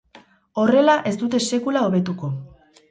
Horrela 0.61 0.95
ez 1.11 1.13
dute 1.21 1.43
sekula 1.51 1.87
hobetuko. 1.91 2.35